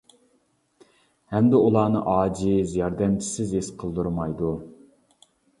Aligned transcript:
ھەمدە 1.33 1.59
ئۇلارنى 1.65 2.01
ئاجىز، 2.13 2.73
ياردەمچىسىز 2.81 3.55
ھېس 3.59 3.71
قىلدۇرمايدۇ. 3.85 4.55